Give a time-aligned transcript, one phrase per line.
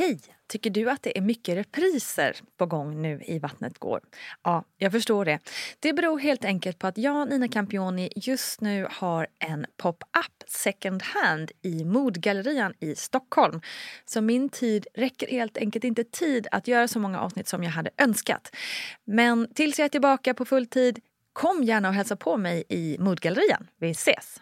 [0.00, 0.20] Hej!
[0.48, 4.00] Tycker du att det är mycket repriser på gång nu i Vattnet går?
[4.42, 5.38] Ja, jag förstår det.
[5.80, 11.02] Det beror helt enkelt på att jag, Nina Campioni, just nu har en pop-up second
[11.02, 13.60] hand i Modgallerian i Stockholm.
[14.04, 17.70] Så min tid räcker helt enkelt inte tid att göra så många avsnitt som jag
[17.70, 18.56] hade önskat.
[19.04, 20.98] Men tills jag är tillbaka på full tid,
[21.32, 23.66] kom gärna och hälsa på mig i Modgallerian.
[23.80, 24.40] Vi ses!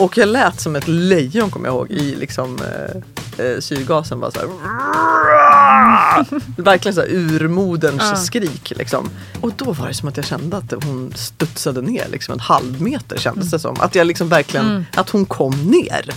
[0.00, 3.02] Och jag lät som ett lejon kommer jag ihåg i liksom eh,
[3.38, 4.20] eh, syrgasen.
[4.20, 4.48] Bara så här,
[6.62, 8.16] verkligen så här urmoderns Ja.
[8.16, 8.72] skrik.
[8.76, 9.10] Liksom.
[9.40, 12.82] Och då var det som att jag kände att hon studsade ner liksom en halv
[12.82, 13.76] meter kändes det som.
[13.80, 16.10] Att jag liksom verkligen, att hon kom ner.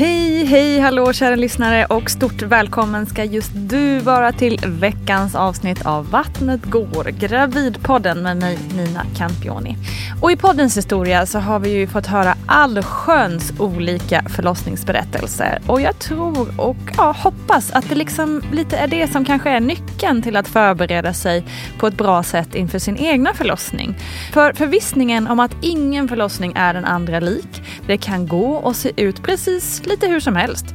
[0.00, 5.86] Hej, hej, hallå kära lyssnare och stort välkommen ska just du vara till veckans avsnitt
[5.86, 9.76] av Vattnet går, Gravidpodden med mig Nina Campioni.
[10.22, 15.98] Och i poddens historia så har vi ju fått höra allsköns olika förlossningsberättelser och jag
[15.98, 20.36] tror och ja, hoppas att det liksom lite är det som kanske är nyckeln till
[20.36, 21.44] att förbereda sig
[21.78, 23.94] på ett bra sätt inför sin egna förlossning.
[24.32, 28.92] För förvissningen om att ingen förlossning är den andra lik, det kan gå och se
[28.96, 30.66] ut precis lite hur som helst.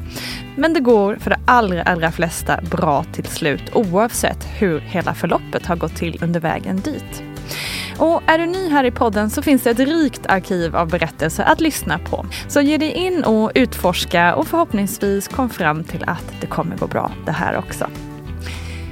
[0.57, 5.65] Men det går för de allra, allra flesta bra till slut oavsett hur hela förloppet
[5.65, 7.23] har gått till under vägen dit.
[7.97, 11.43] Och är du ny här i podden så finns det ett rikt arkiv av berättelser
[11.43, 12.25] att lyssna på.
[12.47, 16.87] Så ge dig in och utforska och förhoppningsvis kom fram till att det kommer gå
[16.87, 17.89] bra det här också.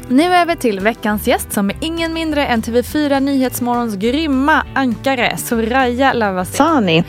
[0.08, 6.14] Nu över till veckans gäst som är ingen mindre än TV4 Nyhetsmorgons grymma ankare Soraya
[6.14, 7.04] Lavazani.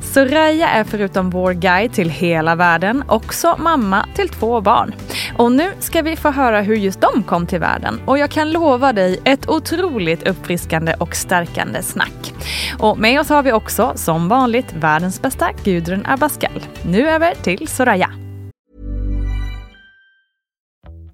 [0.00, 4.94] Soraya är förutom vår guide till hela världen också mamma till två barn.
[5.38, 8.00] Och nu ska vi få höra hur just de kom till världen.
[8.04, 12.34] Och jag kan lova dig ett otroligt uppfriskande och stärkande snack.
[12.78, 16.62] Och med oss har vi också, som vanligt, världens bästa Gudrun Abascal.
[16.82, 18.25] Nu över till Soraya.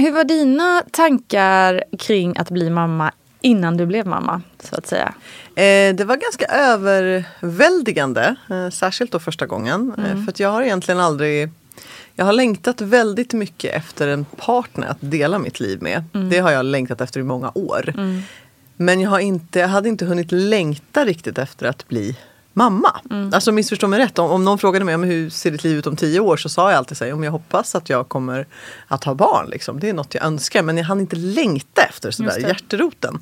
[0.00, 5.14] Hur var dina tankar kring att bli mamma innan du blev mamma, så att säga?
[5.54, 9.94] Eh, det var ganska överväldigande, eh, särskilt då första gången.
[9.98, 11.50] Eh, för att jag har egentligen aldrig
[12.14, 16.04] jag har längtat väldigt mycket efter en partner att dela mitt liv med.
[16.30, 17.94] Det har jag längtat efter i många år.
[18.76, 22.16] Men jag, har inte, jag hade inte hunnit längta riktigt efter att bli
[22.58, 23.00] mamma.
[23.32, 25.86] Alltså missförstå mig rätt, om, om någon frågade mig men hur ser ditt liv ut
[25.86, 28.46] om tio år så sa jag alltid så här, om jag hoppas att jag kommer
[28.88, 29.50] att ha barn.
[29.50, 29.80] Liksom.
[29.80, 33.18] Det är något jag önskar men jag hann inte längta efter sådär, hjärteroten.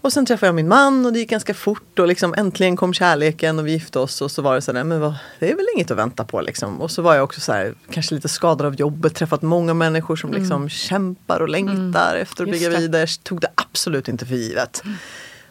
[0.00, 2.94] Och sen träffade jag min man och det gick ganska fort och liksom äntligen kom
[2.94, 5.66] kärleken och vi gifte oss och så var det sådär, men vad, det är väl
[5.74, 6.80] inget att vänta på liksom.
[6.80, 10.16] Och så var jag också så här, kanske lite skadad av jobbet, träffat många människor
[10.16, 12.70] som liksom kämpar och längtar efter att bli Just det.
[12.70, 13.00] gravida.
[13.00, 14.82] Jag tog det absolut inte för givet.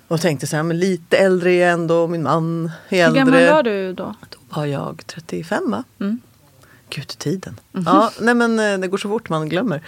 [0.07, 3.19] Och tänkte så här, men lite äldre är jag ändå, min man är Hur äldre.
[3.19, 4.15] gammal var du då?
[4.29, 5.83] Då var jag 35 va?
[6.89, 7.59] Gud, tiden.
[7.71, 9.81] Ja, nej men eh, det går så fort man glömmer.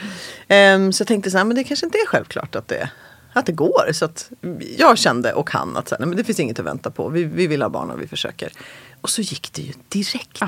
[0.48, 2.90] Ehm, så jag tänkte så här, men det kanske inte är självklart att det,
[3.34, 3.92] att det går.
[3.94, 4.32] Så att
[4.78, 7.10] jag kände och han att så här, nej, men det finns inget att vänta på.
[7.10, 8.52] Vi, vi vill ha barn och vi försöker.
[9.02, 10.42] Och så gick det ju direkt.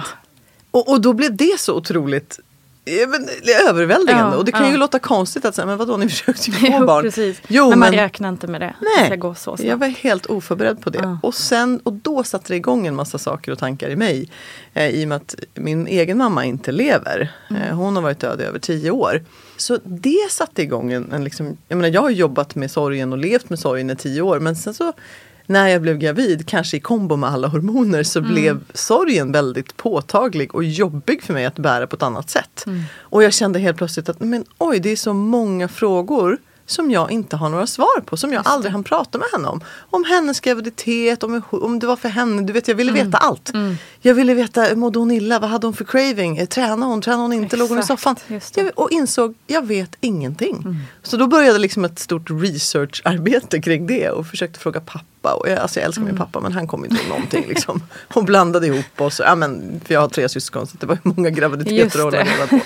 [0.72, 2.39] Och, och då blev det så otroligt
[2.89, 4.71] Ja, men, det är överväldigande Ja, och det kan ja.
[4.71, 7.03] ju låta konstigt att säga, men vadå ni försökte ju få barn.
[7.03, 7.41] precis.
[7.47, 8.74] Jo, men man men- räknar inte med det.
[8.97, 9.63] Nej, gå så snabbt.
[9.69, 11.00] jag var helt oförberedd på det.
[11.03, 11.18] Ja.
[11.24, 14.30] Och, sen, och då satte det igång en massa saker och tankar i mig.
[14.74, 17.31] Eh, I och med att min egen mamma inte lever.
[17.50, 17.62] Mm.
[17.62, 19.24] Eh, hon har varit död i över tio år.
[19.57, 23.18] Så det satte igång en, en liksom, jag menar jag har jobbat med sorgen och
[23.18, 24.39] levt med sorgen i tio år.
[24.39, 24.94] Men sen så
[25.50, 28.31] när jag blev gravid, kanske i kombo med alla hormoner, så Mm.
[28.31, 32.63] blev sorgen väldigt påtaglig och jobbig för mig att bära på ett annat sätt.
[32.68, 32.84] Mm.
[33.00, 36.38] Och jag kände helt plötsligt att men, oj, det är så många frågor
[36.69, 39.62] som jag inte har några svar på, som jag aldrig hann prata med henne om.
[39.89, 43.06] Om hennes graviditet, om, om det var för henne, du vet jag ville Mm.
[43.06, 43.51] veta allt.
[44.01, 47.24] Jag ville veta, mådde hon illa, vad hade hon för craving, Eh, tränade hon, tränade
[47.24, 48.16] hon inte, låg hon i Exakt, soffan?
[48.27, 48.57] just.
[48.57, 48.66] Mm.
[48.75, 50.75] Jag, och insåg, jag vet ingenting.
[51.04, 55.33] Så då började liksom ett stort researcharbete kring det och försökte fråga pappa.
[55.33, 56.25] Och jag, alltså jag älskar min Mm.
[56.25, 57.45] pappa men han kom inte ihåg någonting.
[57.48, 57.83] Liksom.
[58.13, 59.22] Och blandade ihop oss.
[59.25, 62.24] Ja, men, för jag har tre syskon så det var många Just graviditeter att hålla
[62.24, 62.60] reda på.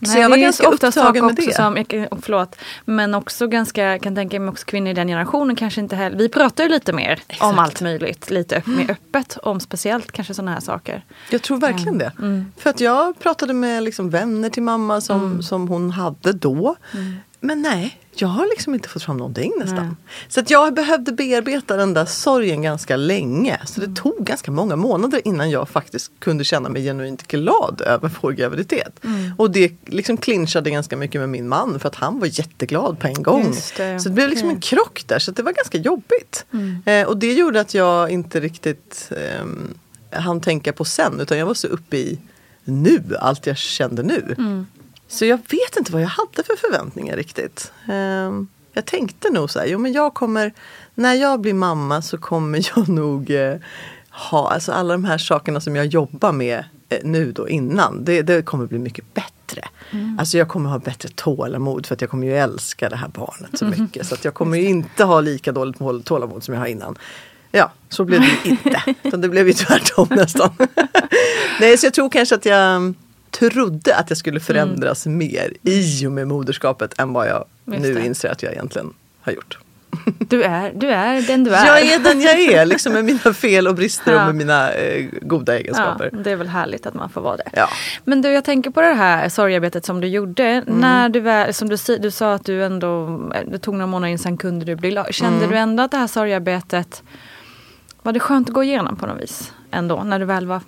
[0.00, 1.54] Ehm, så Nej, jag var ganska ofta upptagen med det.
[1.54, 5.80] Som, och förlåt, men också ganska, kan tänka mig också kvinnor i den generationen kanske
[5.80, 7.42] inte heller, vi pratar ju lite mer om Exakt.
[7.42, 7.58] Mm.
[7.58, 11.04] allt möjligt, lite öpp, mer öppet om speciellt kanske sådana här saker.
[11.30, 12.12] Jag tror verkligen det.
[12.56, 16.76] För att jag pratade med liksom vänner till mamma som, som hon hade då.
[17.40, 19.86] Men nej, jag har liksom inte fått fram någonting nästan.
[19.86, 19.94] Nej.
[20.28, 23.60] Så att jag behövde bearbeta den där sorgen ganska länge.
[23.66, 28.10] Så det tog ganska många månader innan jag faktiskt kunde känna mig genuint glad över
[28.20, 29.00] vår graviditet.
[29.38, 33.06] Och det liksom clinchade ganska mycket med min man för att han var jätteglad på
[33.06, 33.42] en gång.
[33.50, 34.56] Det, Så det blev liksom okej.
[34.56, 36.44] en krock där så det var ganska jobbigt.
[36.86, 39.12] Eh, och det gjorde att jag inte riktigt
[39.42, 39.74] um,
[40.10, 42.18] hann tänka på sen utan jag var så uppe i
[42.64, 44.36] nu, allt jag kände nu.
[45.08, 47.72] Så jag vet inte vad jag hade för förväntningar riktigt.
[47.88, 50.52] Ehm, jag tänkte nog så här, jo men jag kommer,
[50.94, 53.56] när jag blir mamma så kommer jag nog eh,
[54.10, 58.22] ha, alltså alla de här sakerna som jag jobbar med eh, nu då innan, det,
[58.22, 59.68] det kommer bli mycket bättre.
[60.18, 63.58] Alltså jag kommer ha bättre tålamod för att jag kommer ju älska det här barnet
[63.58, 64.06] så mycket.
[64.06, 66.98] Så att jag kommer ju inte ha lika dåligt tålamod som jag har innan.
[67.50, 68.82] Ja, så blev det inte.
[69.02, 70.50] Utan det blev ju tvärtom nästan.
[71.60, 72.94] Nej, så jag tror kanske att jag
[73.38, 77.94] trodde att jag skulle förändras mer i och med moderskapet än vad jag Just nu
[77.94, 78.06] det.
[78.06, 79.58] inser att jag egentligen har gjort.
[80.18, 81.66] Du är, du är den du är.
[81.66, 84.26] Jag är den jag är, liksom med mina fel och brister och Ja.
[84.26, 86.10] med mina eh, goda ja, egenskaper.
[86.24, 87.48] det är väl härligt att man får vara det.
[87.52, 87.68] Ja.
[88.04, 90.44] Men du, jag tänker på det här sorgarbetet som du gjorde.
[90.44, 90.80] Mm.
[90.80, 94.18] När du väl, som du, du sa att du ändå, det tog några månader innan
[94.18, 95.14] sen kunde du bli glad.
[95.14, 95.50] Kände Mm.
[95.50, 97.02] du ändå att det här sorgarbetet,
[98.02, 99.52] var det skönt att gå igenom på något vis?
[99.70, 100.60] Ändå, när du väl var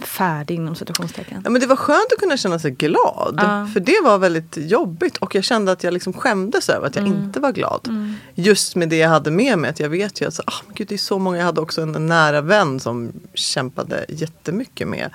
[0.00, 1.40] färdig inom situationstecken?
[1.44, 3.34] Ja, men det var skönt att kunna känna sig glad.
[3.42, 3.68] Ja.
[3.72, 7.06] För det var väldigt jobbigt och jag kände att jag liksom skämdes över att jag
[7.06, 7.18] Mm.
[7.22, 7.88] inte var glad.
[8.34, 9.70] Just med det jag hade med mig.
[9.70, 11.36] Att jag vet ju att så, men gud, det är så många.
[11.38, 15.10] Jag hade också en nära vän som kämpade jättemycket med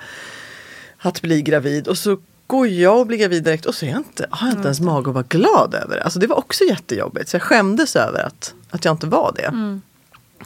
[0.98, 1.88] att bli gravid.
[1.88, 4.56] Och så går jag och blir gravid direkt och så är jag inte, har jag
[4.56, 6.02] inte ens mage att vara glad över det.
[6.02, 7.28] Alltså det var också jättejobbigt.
[7.28, 9.80] Så jag skämdes över att, att jag inte var det.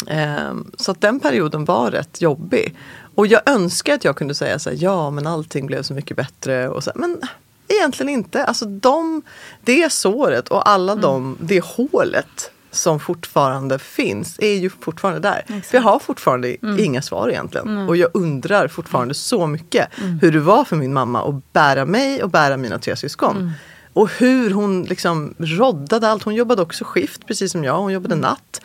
[0.07, 2.75] Ehm, så att den perioden var rätt jobbig.
[3.19, 6.17] Och jag önskar att jag kunde säga så här, ja men allting blev så mycket
[6.17, 6.69] bättre.
[6.69, 7.21] Och så här, men
[7.69, 8.45] egentligen inte.
[8.45, 9.23] Alltså de,
[9.65, 15.61] det såret och alla de, det hålet som fortfarande finns är ju fortfarande där.
[15.63, 17.69] För jag har fortfarande inga svar egentligen.
[17.89, 19.89] Och jag undrar fortfarande så mycket
[20.21, 23.53] hur det var för min mamma att bära mig och bära mina tre syskon.
[23.93, 26.23] Och hur hon liksom roddade allt.
[26.23, 27.79] Hon jobbade också skift precis som jag.
[27.79, 28.61] Hon jobbade natt.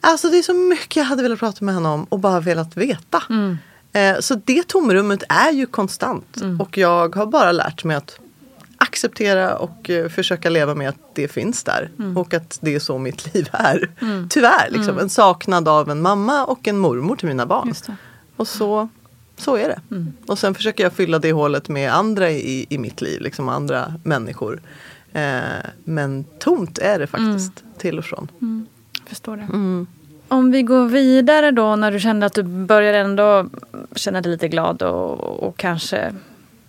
[0.00, 2.76] Alltså det är så mycket jag hade velat prata med henne om och bara velat
[2.76, 3.22] veta.
[3.96, 6.36] Eh, så det tomrummet är ju konstant.
[6.60, 8.18] Och jag har bara lärt mig att
[8.78, 11.90] acceptera och eh, försöka leva med att det finns där.
[12.16, 13.90] Och att det är så mitt liv är.
[14.30, 17.68] Tyvärr, liksom, en saknad av en mamma och en mormor till mina barn.
[18.36, 18.88] Och så,
[19.36, 19.80] så är det.
[20.26, 23.94] Och sen försöker jag fylla det hålet med andra i, i mitt liv, liksom andra
[24.02, 24.60] människor.
[25.12, 25.40] Eh,
[25.84, 28.28] men tomt är det faktiskt till och från.
[29.06, 29.48] Förstår det.
[30.28, 33.46] Om vi går vidare då när du kände att du började ändå
[33.94, 36.14] känna dig lite glad och, och kanske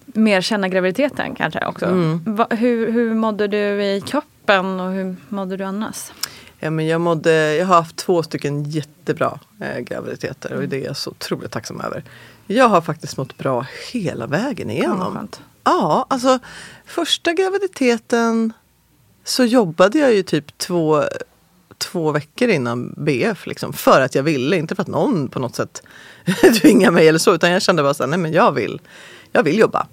[0.05, 1.85] mer känna graviditeten kanske också.
[1.85, 2.35] Mm.
[2.35, 6.11] Va, hur, hur mådde du i kroppen och hur mådde du annars?
[6.59, 10.85] Ja, men jag, mådde, jag har haft två stycken jättebra eh, graviditeter och det är
[10.85, 12.03] jag så otroligt tacksam över.
[12.47, 15.13] Jag har faktiskt mått bra hela vägen Ja, igenom.
[15.15, 15.41] skönt.
[15.63, 16.39] Ja, alltså
[16.85, 18.53] första graviditeten
[19.23, 21.03] så jobbade jag ju typ två,
[21.77, 23.47] två veckor innan BF.
[23.47, 25.81] Liksom, för att jag ville, inte för att någon på något sätt
[26.61, 27.33] tvingade mig eller så.
[27.33, 28.81] Utan jag kände bara så här, nej men jag vill,
[29.31, 29.87] jag vill jobba.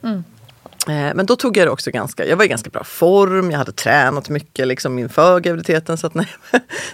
[0.88, 3.58] Eh, Men då tog jag det också ganska, jag var i ganska bra form, jag
[3.58, 5.98] hade tränat mycket liksom inför graviditeten.
[5.98, 6.36] Så att när,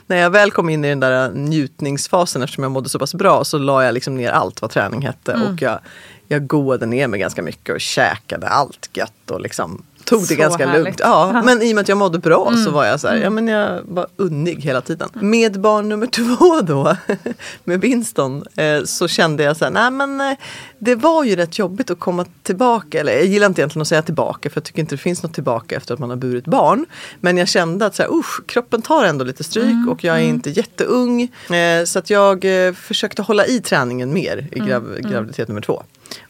[0.07, 3.45] när jag väl kom in i den där njutningsfasen eftersom jag mådde så pass bra
[3.45, 5.33] så la jag liksom ner allt vad träning hette.
[5.33, 5.81] Och jag
[6.33, 10.35] jag goade ner mig ganska mycket och käkade allt gött och liksom tog det Så
[10.35, 10.85] ganska härligt.
[10.85, 11.01] lugnt.
[11.01, 11.43] Ja.
[11.45, 12.65] Men i och med att jag mådde bra Mm.
[12.65, 15.09] så var jag så här, ja men jag var unnig hela tiden.
[15.15, 16.07] Med barn nummer
[16.39, 16.97] två då,
[17.65, 20.37] med Winston, eh, så kände jag så här, nej men eh,
[20.79, 23.01] det var ju rätt jobbigt att komma tillbaka.
[23.01, 25.35] Eller jag gillar inte egentligen att säga tillbaka för jag tycker inte det finns något
[25.35, 26.87] tillbaka efter att man har burit barn.
[27.21, 30.17] Men jag kände att så här, usch, kroppen tar ändå lite stryk Mm, och jag
[30.17, 31.23] är inte jätteung.
[31.51, 32.45] Eh, så att jag
[32.77, 35.83] försökte hålla i träningen mer i grav- Mm, graviditet nummer två.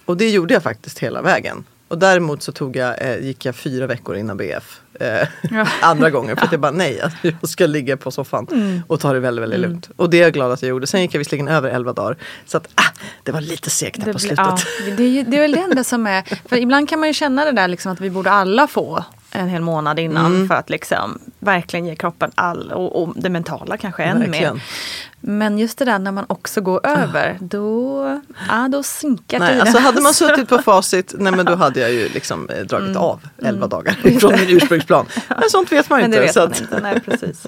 [0.05, 1.65] Och det gjorde jag faktiskt hela vägen.
[1.90, 4.80] Och däremot så tog jag, eh, gick jag fyra veckor innan BF.
[5.00, 5.66] Eh, Ja.
[5.82, 8.82] andra gången för att jag bara nej, alltså, jag ska ligga på soffan Mm.
[8.87, 9.90] och ta det väldigt, väldigt lugnt.
[9.97, 10.87] Och det är jag glad att jag gjorde.
[10.87, 12.16] Sen gick jag visserligen över 11 dagar.
[12.47, 12.82] Så att ah,
[13.23, 14.38] det var lite segt där på slutet.
[14.38, 14.59] ja,
[14.97, 17.14] det, är ju, det är väl det enda som är, för ibland kan man ju
[17.14, 20.49] känna det där liksom att vi borde alla få en hel månad innan Mm.
[20.49, 24.55] för att liksom verkligen ge kroppen all, och, och det mentala kanske ännu Verkligen.
[24.55, 24.63] mer.
[25.21, 29.61] Men just det där när man också går över, då, ja, då sinkar Nej, det.
[29.61, 32.89] alltså hade man suttit på facit, nej men då hade jag ju liksom eh, dragit
[32.89, 33.03] Mm.
[33.03, 35.07] av 11 dagar från min ursprungsplan.
[35.29, 36.27] Men sånt vet man ju Men det inte.
[36.27, 37.47] vet så man att- inte, nej precis.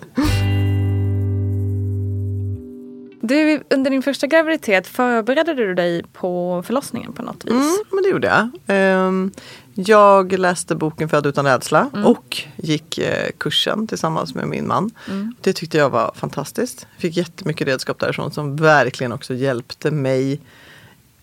[3.25, 7.53] Du, under din första graviditet, förberedde du dig på förlossningen på något vis?
[7.53, 8.49] Mm, men det gjorde jag.
[8.67, 9.31] Ehm,
[9.75, 12.07] jag läste boken Född utan rädsla Mm.
[12.07, 14.91] och gick eh, kursen tillsammans med min man.
[15.09, 15.35] Mm.
[15.41, 16.87] Det tyckte jag var fantastiskt.
[16.99, 20.41] Fick jättemycket redskap därifrån som verkligen också hjälpte mig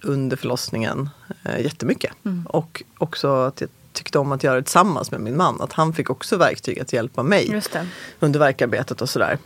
[0.01, 1.09] under förlossningen
[1.43, 2.11] eh, jättemycket.
[2.25, 2.45] Mm.
[2.47, 5.61] Och också att jag tyckte om att göra det tillsammans med min man.
[5.61, 7.61] Att han fick också verktyg att hjälpa mig
[8.19, 9.37] under verkarbetet och sådär.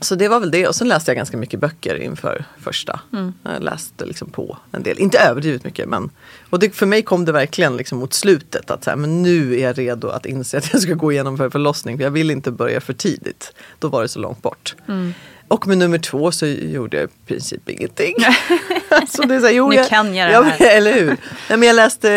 [0.00, 0.68] Så det var väl det.
[0.68, 3.00] Och sen läste jag ganska mycket böcker inför första.
[3.12, 3.32] Mm.
[3.42, 4.98] Jag läste liksom på en del.
[4.98, 5.88] Inte överdrivet mycket.
[5.88, 6.10] Men,
[6.50, 8.70] och det, för mig kom det verkligen liksom mot slutet.
[8.70, 11.36] Att så här, men nu är jag redo att inse att jag ska gå igenom
[11.36, 11.96] för förlossning.
[11.96, 13.52] För jag vill inte börja för tidigt.
[13.78, 14.74] Då var det så långt bort.
[14.88, 15.14] Mm.
[15.48, 18.14] Och med nummer två så gjorde jag i princip ingenting.
[19.08, 20.70] så det är så här, jo, Ni jag, kan göra ja, det här.
[20.76, 21.06] Eller hur.
[21.48, 22.08] Nej, men jag läste,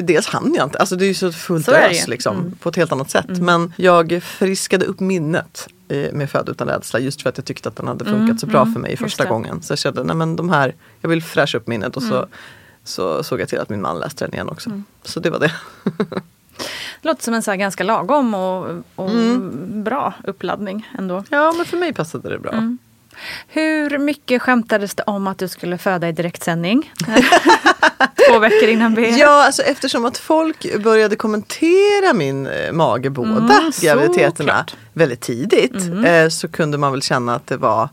[0.00, 0.78] dels hann jag inte.
[0.78, 2.38] Alltså det är ju så fullt Så ös liksom.
[2.38, 2.52] Mm.
[2.52, 3.28] På ett helt annat sätt.
[3.28, 5.68] Men jag friskade upp minnet
[6.12, 6.98] med Född utan rädsla.
[7.00, 8.96] Just för att jag tyckte att den hade funkat Mm, så bra mm, för mig
[8.96, 9.62] första gången.
[9.62, 11.96] Så jag kände, nej men de här, jag vill fräscha upp minnet.
[11.96, 12.28] Och så, Mm.
[12.84, 14.82] så såg jag till att min man läste den igen också.
[15.02, 15.52] Så det var det.
[15.98, 16.22] Det
[17.08, 19.84] låter som en så ganska lagom och, och Mm.
[19.84, 21.24] bra uppladdning ändå.
[21.28, 22.76] ja men för mig passade det bra.
[23.48, 26.92] Hur mycket skämtades det om att du skulle föda i direktsändning?
[28.30, 29.08] Två veckor innan B.
[29.18, 35.74] Ja, alltså eftersom att folk började kommentera min eh, mage båda Mm, graviditeterna väldigt tidigt
[35.74, 36.04] Mm.
[36.04, 37.88] eh, så kunde man väl känna att det var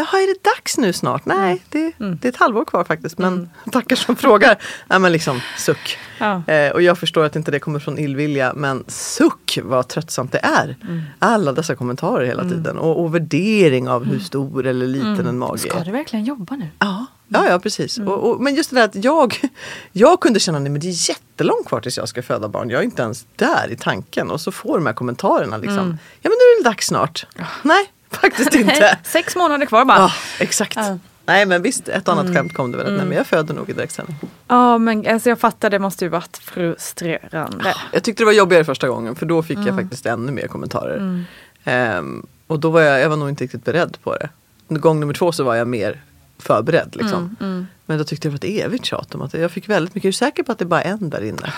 [0.00, 1.24] Jaha, är det dags nu snart?
[1.26, 2.18] Nej, det, Mm.
[2.22, 3.18] det är ett halvår kvar faktiskt.
[3.18, 4.58] Men tackar som frågar.
[4.86, 5.98] Nej, men liksom suck.
[6.18, 6.42] Ja.
[6.46, 10.38] Eh, och jag förstår att inte det kommer från illvilja men suck vad tröttsamt det
[10.42, 10.76] är.
[10.82, 11.02] Mm.
[11.18, 12.78] Alla dessa kommentarer hela tiden.
[12.78, 15.58] Och, och värdering av hur stor eller liten en mage Mm.
[15.70, 15.84] Ska är.
[15.84, 16.68] du verkligen jobba nu?
[16.78, 17.98] Ja, ja, ja precis.
[17.98, 18.08] Mm.
[18.08, 19.40] Och, och, men just det där att jag,
[19.92, 22.70] jag kunde känna att det är jättelångt kvar tills jag ska föda barn.
[22.70, 24.30] Jag är inte ens där i tanken.
[24.30, 25.78] Och så får de här kommentarerna liksom.
[25.78, 25.98] Mm.
[26.20, 27.26] Ja men nu är det dags snart.
[27.62, 28.98] Nej, faktiskt inte.
[29.04, 29.98] Sex månader kvar bara.
[29.98, 30.76] Ja, exakt.
[30.76, 30.86] Ja.
[30.86, 31.00] Mm.
[31.26, 32.86] Nej men visst, ett annat skämt kom det väl.
[32.86, 34.16] Att, nej, men jag föder nog i direktsändning.
[34.48, 37.74] Ja, men alltså jag fattar, det måste ju varit frustrerande.
[37.92, 39.66] Jag tyckte det var jobbigare första gången för då fick Mm.
[39.66, 41.24] jag faktiskt ännu mer kommentarer.
[41.64, 44.28] Ehm, och då var jag, jag var nog inte riktigt beredd på det.
[44.68, 46.00] Gång nummer två så var jag mer
[46.38, 46.96] förberedd.
[46.96, 47.36] Liksom.
[47.40, 49.94] Mm, Men då tyckte jag det var ett evigt tjat om att jag fick väldigt
[49.94, 50.04] mycket.
[50.06, 51.52] Är du säker på att det bara är en där inne?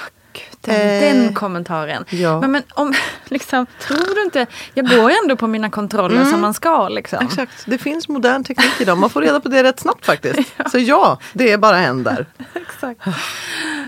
[0.60, 2.04] Den, Eh, den kommentaren.
[2.10, 2.40] ja.
[2.40, 6.40] Men, men om, liksom, tror du inte, jag går ju ändå på mina kontroller som
[6.40, 6.88] man ska.
[6.88, 7.16] Liksom.
[7.18, 7.28] Mm.
[7.28, 8.98] Exakt, det finns modern teknik idag.
[8.98, 10.40] Man får reda på det rätt snabbt faktiskt.
[10.70, 12.26] Så ja, det är bara en där.
[12.54, 13.00] Exakt.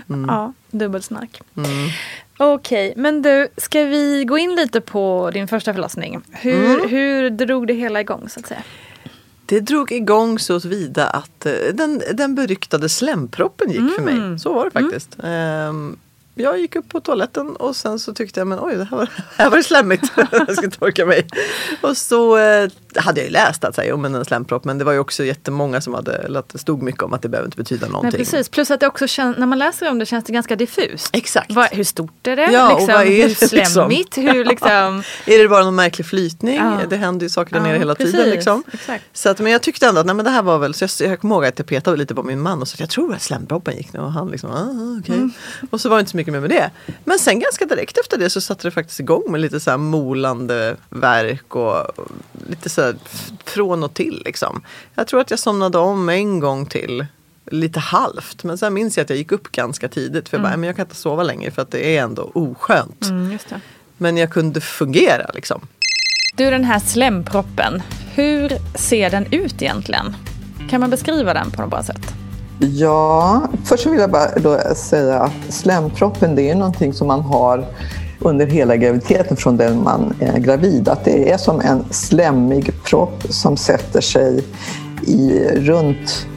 [0.09, 0.25] Mm.
[0.29, 1.41] Ja, dubbelsnack.
[2.37, 6.21] Okej, men du, ska vi gå in lite på din första förlossning?
[6.31, 6.89] Hur, Mm.
[6.89, 8.61] hur drog det hela igång så att säga?
[9.45, 14.39] Det drog igång så vida att eh, den, den beryktade slemproppen gick för mig.
[14.39, 15.17] Så var det faktiskt.
[15.23, 15.97] Ehm,
[16.35, 19.09] jag gick upp på toaletten och sen så tyckte jag men oj det här var,
[19.37, 20.11] här var det slemmigt.
[20.31, 21.27] jag ska torka mig.
[21.81, 22.69] Och så eh,
[23.01, 25.81] hade jag ju läst att säga om en slempropp men det var ju också jättemånga
[25.81, 28.17] som hade, eller att det stod mycket om att det behöver inte betyda Nej, någonting.
[28.17, 28.49] precis.
[28.49, 31.09] Plus att det också känns, när man läser om det känns det ganska diffust.
[31.13, 31.51] Exakt.
[31.51, 32.51] Vad, hur stort är det?
[32.51, 33.73] Ja, och liksom, vad är hur det liksom?
[33.73, 34.17] slemmigt?
[34.17, 35.03] Hur liksom...
[35.25, 36.55] Är det bara någon märklig flytning?
[36.55, 36.79] Ja.
[36.89, 38.15] Det händer ju saker där Ja, nere hela precis.
[38.15, 38.29] tiden.
[38.29, 38.63] Liksom.
[38.73, 39.03] Exakt.
[39.13, 41.09] Så att, men jag tyckte ändå att nej, men det här var väl, så jag,
[41.11, 43.13] jag kommer ihåg att jag petade lite på min man och sa att jag tror
[43.13, 45.15] att slemproppen gick nu och han liksom, ah, okej.
[45.15, 45.31] Mm.
[45.69, 46.71] Och så var det inte så mycket mer med det.
[47.03, 49.77] Men sen ganska direkt efter det så satte det faktiskt igång med lite så här
[49.77, 52.07] molande verk och och
[52.49, 52.95] lite så här
[53.43, 54.61] från och till liksom.
[54.95, 57.05] Jag tror att jag somnade om en gång till.
[57.51, 60.49] Lite halvt, men sen minns jag att jag gick upp ganska tidigt för jag bara,
[60.49, 63.05] "Nej, men jag kan inte sova längre för att det är ändå oskönt.
[63.05, 63.59] Mm, just det.
[63.97, 65.61] Men jag kunde fungera liksom.
[66.35, 67.81] Du, den här slemproppen,
[68.13, 70.15] hur ser den ut egentligen?
[70.69, 72.13] Kan man beskriva den på något bra sätt?
[72.59, 77.65] Ja, först vill jag bara då säga att slemproppen det är någonting som man har
[78.19, 80.89] under hela graviditeten från den man är gravid.
[80.89, 84.43] Att det är som en slemmig propp som sätter sig
[85.07, 86.27] i, runt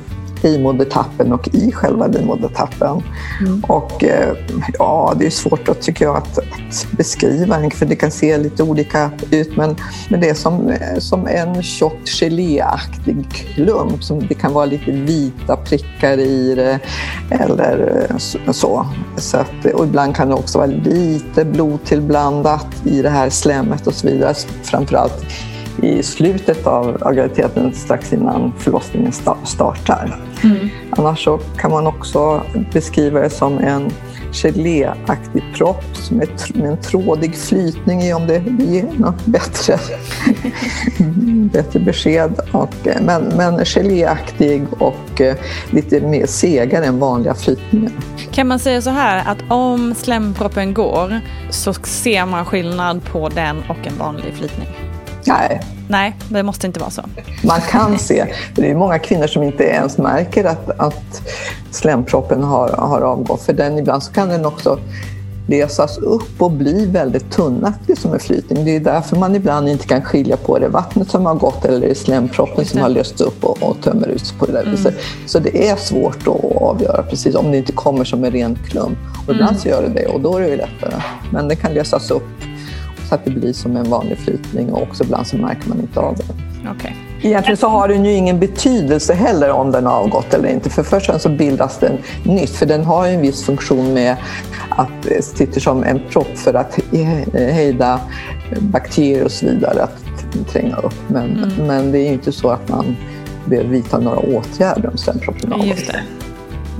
[0.42, 3.02] livmodertappen och i själva livmodertappen.
[3.40, 3.64] Mm.
[3.64, 4.36] Och eh,
[4.78, 8.38] ja, det är svårt att, tycker jag, att, att beskriva den, för det kan se
[8.38, 9.56] lite olika ut.
[9.56, 9.76] Men,
[10.08, 14.04] men det är som, som en tjock geléaktig klump.
[14.04, 16.80] Som, det kan vara lite vita prickar i det
[17.30, 18.06] eller
[18.52, 18.86] så.
[19.16, 23.86] så att, och ibland kan det också vara lite blod tillblandat i det här slemmet
[23.86, 24.34] och så vidare.
[24.62, 25.24] Framförallt
[25.82, 29.12] i slutet av, graviditeten strax innan förlossningen
[29.44, 30.16] startar.
[30.44, 30.68] Mm.
[30.90, 32.42] Annars så kan man också
[32.72, 33.90] beskriva det som en
[34.32, 39.78] geléaktig propp med, med en trådig flytning i om det blir något bättre,
[41.52, 42.40] bättre besked.
[42.52, 45.36] Och, men, men geléaktig och eh,
[45.70, 47.92] lite mer segare än vanliga flytningar.
[48.30, 51.20] Kan man säga så här att om slemproppen går
[51.50, 54.87] så ser man skillnad på den och en vanlig flytning?
[55.28, 55.60] Nej.
[55.88, 57.02] Nej, det måste inte vara så.
[57.44, 58.34] Man kan se.
[58.54, 61.22] Det är många kvinnor som inte ens märker att, att
[61.70, 63.42] slemproppen har, har avgått.
[63.42, 64.78] För den, ibland så kan den också
[65.48, 68.64] lösas upp och bli väldigt tunnaktig som en flytning.
[68.64, 71.94] Det är därför man ibland inte kan skilja på det vattnet som har gått eller
[71.94, 74.92] slemproppen som har lösts upp och, och tömmer ut på det där viset.
[74.92, 75.04] Mm.
[75.26, 78.98] Så det är svårt att avgöra precis om det inte kommer som en ren klump.
[79.26, 79.60] Och ibland mm.
[79.60, 81.02] så gör det det och då är det lättare.
[81.32, 82.28] Men det kan lösas upp
[83.08, 86.00] så att det blir som en vanlig flytning och också ibland så märker man inte
[86.00, 86.24] av det.
[86.70, 86.92] Okay.
[87.22, 90.70] Egentligen så har den ju ingen betydelse heller om den har avgått eller inte.
[90.70, 94.16] För först så bildas den nytt, för den har ju en viss funktion med
[94.68, 96.78] att det sitter som en propp för att
[97.32, 98.00] hejda
[98.60, 100.04] bakterier och så vidare att
[100.48, 100.94] tränga upp.
[101.08, 101.66] Men, mm.
[101.66, 102.96] men det är ju inte så att man
[103.46, 106.02] behöver vidta några åtgärder om slemproppen har Just det.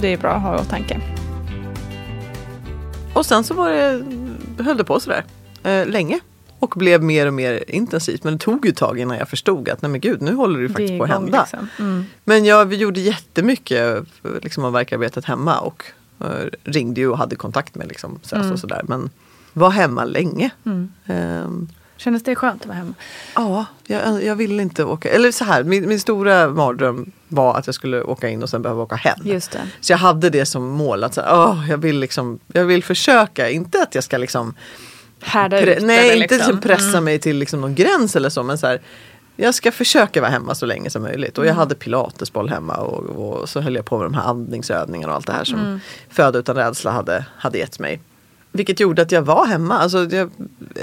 [0.00, 1.00] Det är bra att ha i åtanke.
[3.14, 4.02] Och sen så var det,
[4.62, 5.25] höll det på sådär
[5.68, 6.20] eh, länge.
[6.60, 8.25] Och blev mer och mer intensivt.
[8.25, 10.60] Men det tog ju ett tag innan jag förstod att nej men gud, nu håller
[10.60, 11.40] det faktiskt det på att hända.
[11.40, 11.68] Liksom.
[11.78, 12.04] Mm.
[12.25, 14.04] Men jag, vi gjorde jättemycket
[14.42, 15.84] liksom, av verkarbetet hemma och
[16.25, 16.28] uh,
[16.64, 18.52] ringde ju och hade kontakt med liksom, SÖS mm.
[18.52, 18.83] och sådär.
[18.88, 19.11] Men
[19.52, 20.50] var hemma länge.
[20.64, 20.92] Mm.
[21.07, 22.94] Um, Kändes det skönt att vara hemma?
[23.35, 25.11] Ja, jag, jag ville inte åka.
[25.11, 28.62] Eller så här, min, min stora mardröm var att jag skulle åka in och sen
[28.62, 29.18] behöva åka hem.
[29.24, 29.61] Just det.
[29.81, 32.85] Så jag hade det som mål att så här, oh, jag, vill liksom, jag vill
[32.85, 33.50] försöka.
[33.50, 34.54] Inte att jag ska liksom
[35.20, 36.61] härda ut Nej, eller inte liksom.
[36.61, 37.04] pressa mm.
[37.04, 38.42] mig till liksom någon gräns eller så.
[38.42, 38.81] Men så här,
[39.37, 41.38] jag ska försöka vara hemma så länge som möjligt.
[41.38, 41.59] Och jag mm.
[41.59, 45.26] hade pilatesboll hemma och, och, så höll jag på med de här andningsövningarna och allt
[45.26, 45.81] det här som mm.
[46.09, 48.00] Föda utan rädsla hade, hade gett mig.
[48.52, 49.78] Vilket gjorde att jag var hemma.
[49.78, 50.30] Alltså jag,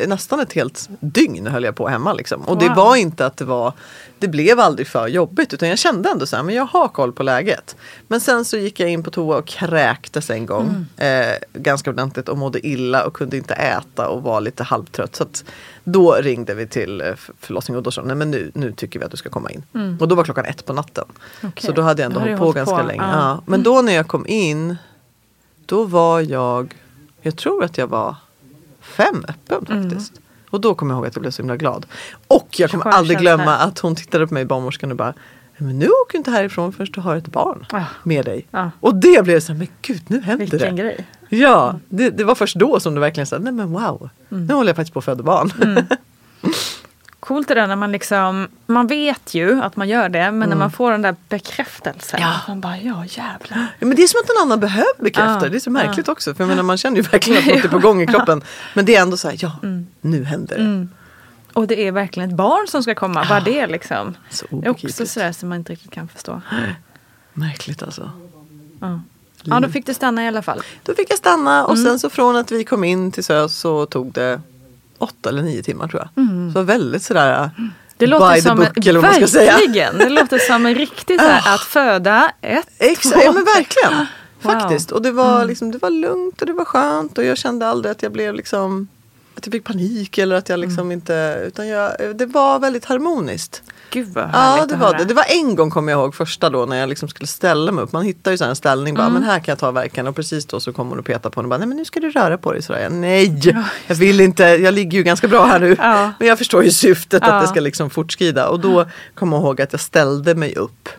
[0.08, 2.14] nästan ett helt dygn höll jag på hemma.
[2.14, 2.42] Liksom.
[2.42, 2.60] Och wow.
[2.60, 3.74] det var inte att det var
[4.20, 7.14] Det blev aldrig för jobbigt utan jag kände ändå så här, men jag har koll
[7.14, 7.76] på läget.
[8.08, 10.86] Men sen så gick jag in på toa och kräktes en gång.
[10.98, 11.30] Mm.
[11.32, 15.16] Eh, ganska ordentligt och mådde illa och kunde inte äta och var lite halvtrött.
[15.16, 15.44] Så att
[15.84, 17.08] då ringde vi till eh,
[17.40, 19.52] förlossningen och då sa de, nej men nu, nu tycker vi att du ska komma
[19.52, 19.64] in.
[19.74, 19.98] Mm.
[20.02, 21.06] Och då var klockan ett på natten.
[21.38, 21.52] Okay.
[21.56, 22.88] Så då hade jag ändå hållit på ganska på.
[22.88, 23.04] länge.
[23.04, 23.30] Ah.
[23.30, 23.42] Ja.
[23.46, 24.78] Men då när jag kom in
[25.66, 26.76] då var jag
[27.26, 28.16] jag tror att jag var
[28.82, 29.90] fem öppen mm.
[29.90, 30.12] faktiskt.
[30.12, 30.24] Mm.
[30.50, 31.86] Och då kommer jag ihåg att jag blev så himla glad.
[32.28, 35.14] Och jag kommer aldrig glömma att hon tittade på mig, barnmorskan och bara
[35.58, 37.84] men nu åker du inte härifrån förrän du har ett barn ah.
[38.04, 38.48] med dig.
[38.52, 38.70] Ah.
[38.80, 40.82] Och det blev så här, men gud nu händer Vilken det.
[40.82, 41.08] grej.
[41.30, 44.46] Ja, det, det, var först då som det verkligen sa, nej men wow, mm.
[44.46, 45.52] nu håller jag faktiskt på att föda barn.
[45.62, 45.86] Mm.
[47.26, 50.50] coolt det när man liksom, man vet ju att man gör det men mm.
[50.50, 52.20] när man får den där bekräftelsen.
[52.22, 52.34] Ja.
[52.48, 53.68] Man bara, ja jävlar.
[53.80, 55.40] Ja, men det är som att någon annan behöver bekräfta.
[55.46, 55.50] Ja.
[55.50, 56.14] Det är så märkligt ja.
[56.14, 56.36] också.
[56.36, 58.42] För jag menar, man känner ju verkligen att något är på gång i kroppen.
[58.74, 59.88] Men det är ändå så här, ja mm.
[60.02, 60.64] nu händer det.
[60.64, 60.90] Mm.
[61.54, 63.26] Och det är verkligen ett barn som ska komma.
[63.30, 64.16] Vad det liksom.
[64.30, 66.42] Så det är också sådär som man inte riktigt kan förstå.
[67.34, 68.12] Märkligt alltså.
[68.80, 69.02] Ja.
[69.44, 70.62] ja, då fick du stanna i alla fall.
[70.84, 71.86] Då fick jag stanna och mm.
[71.86, 74.42] sen så från att vi kom in till SÖS så tog det
[74.98, 76.24] åtta eller nio timmar tror jag.
[76.24, 76.54] Mm.
[76.54, 77.52] Så väldigt sådär
[77.98, 79.92] det låter som book, eller säga.
[79.94, 83.98] Det låter som en riktig så här, att föda ett, Exakt, ja men verkligen.
[84.42, 84.54] Wow.
[84.54, 84.92] Faktiskt.
[84.92, 85.48] Och det var, mm.
[85.48, 88.34] liksom, det var lugnt och det var skönt och jag kände aldrig att jag blev
[88.34, 88.88] liksom
[89.38, 90.92] att jag fick panik eller att jag liksom mm.
[90.92, 93.64] inte, utan jag, det var väldigt harmoniskt.
[93.90, 95.06] Gud vad Ja det var det.
[95.06, 97.84] Det var en gång kommer jag ihåg första då när jag liksom skulle ställa mig
[97.84, 97.92] upp.
[97.92, 99.14] Man hittar ju så en ställning bara, mm.
[99.14, 101.42] men här kan jag ta verkan och precis då så kommer hon och petar på
[101.42, 102.62] den och bara, nej men nu ska du röra på dig.
[102.70, 103.42] Jag, nej,
[103.88, 105.76] jag vill inte, jag ligger ju ganska bra här nu.
[105.80, 106.12] Ja.
[106.20, 107.34] Men jag förstår ju syftet ja.
[107.34, 108.48] att det ska liksom fortskrida.
[108.48, 110.90] Och då kommer jag ihåg att jag ställde mig upp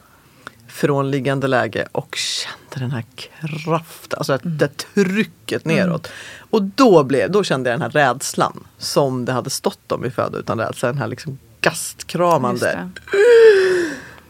[0.76, 4.58] från liggande läge och kände den här kraften, alltså mm.
[4.58, 6.06] det trycket neråt.
[6.06, 6.48] Mm.
[6.50, 10.10] Och då, blev, då kände jag den här rädslan som det hade stått om i
[10.10, 10.88] Föda utan rädsla.
[10.88, 12.90] Den här liksom gastkramande.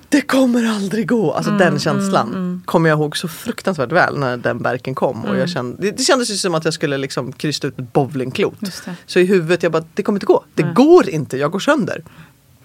[0.09, 1.33] det kommer aldrig gå.
[1.33, 5.25] Alltså Mm, den känslan kommer jag ihåg så fruktansvärt väl när den verken kom.
[5.25, 7.93] Och jag kände, det, det kändes ju som att jag skulle liksom krysta ut ett
[7.93, 8.61] bowlingklot.
[8.61, 8.97] Det.
[9.07, 10.45] Så i huvudet jag bara, det kommer inte gå.
[10.55, 12.05] Det går inte, jag går sönder.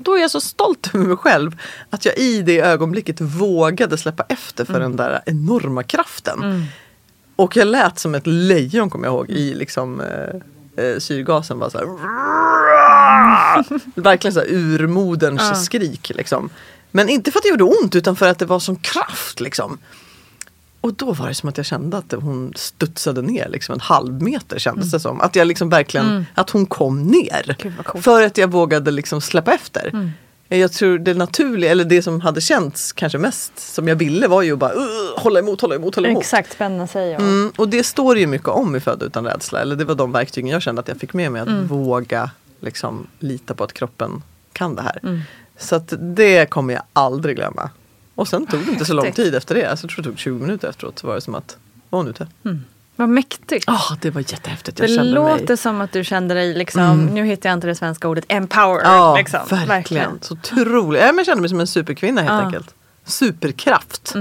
[0.03, 4.23] Då är jag så stolt över mig själv att jag i det ögonblicket vågade släppa
[4.29, 6.65] efter för den där enorma kraften.
[7.35, 11.59] Och jag lät som ett lejon kommer jag ihåg i liksom eh, eh, syrgasen.
[11.59, 11.87] Bara så här,
[14.01, 16.49] Verkligen så här urmoderns skrik liksom.
[16.91, 19.77] Men inte för att det gjorde ont utan för att det var sån kraft liksom.
[20.81, 24.21] Och då var det som att jag kände att hon studsade ner liksom en halv
[24.21, 25.21] meter kändes det som.
[25.21, 27.57] Att jag liksom verkligen, att hon kom ner.
[28.01, 30.13] För att jag vågade liksom släppa efter.
[30.47, 34.41] Jag tror det naturliga, eller det som hade känts kanske mest som jag ville var
[34.41, 36.21] ju att bara "Ugh, hålla emot, hålla emot, hålla emot.
[36.23, 37.15] Exakt, spänna sig.
[37.15, 37.21] Och...
[37.21, 39.59] Mm, och det står ju mycket om i Född utan rädsla.
[39.61, 41.41] Eller det var de verktygen jag kände att jag fick med mig.
[41.41, 41.67] Att Mm.
[41.67, 44.99] våga liksom, lita på att kroppen kan det här.
[45.03, 45.19] Mm.
[45.57, 47.69] Så att det kommer jag aldrig glömma.
[48.15, 49.65] Och sen tog det inte så lång tid efter det.
[49.65, 50.99] Alltså, jag tror det tog 20 minuter efteråt.
[50.99, 51.57] Så var det som att,
[51.89, 52.27] var hon ute?
[52.95, 53.65] Vad mäktigt.
[53.67, 54.79] Ah, det var jättehäftigt.
[54.79, 55.57] Jag det kände låter mig...
[55.57, 58.85] som att du kände dig, liksom, nu hittar jag inte det svenska ordet, empowered.
[58.85, 59.39] Ja, liksom.
[59.49, 60.19] verkligen.
[60.21, 61.01] Så otroligt.
[61.01, 62.41] Ja, men jag kände mig som en superkvinna helt Ja.
[62.45, 62.75] enkelt.
[63.05, 64.15] Superkraft.